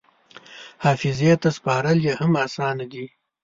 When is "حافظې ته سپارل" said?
0.83-1.99